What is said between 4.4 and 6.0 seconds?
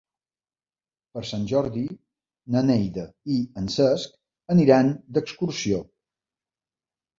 aniran d'excursió.